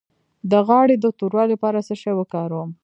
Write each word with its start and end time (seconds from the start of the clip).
د 0.51 0.53
غاړې 0.67 0.95
د 0.99 1.05
توروالي 1.19 1.49
لپاره 1.55 1.85
څه 1.87 1.93
شی 2.01 2.13
وکاروم؟ 2.15 2.69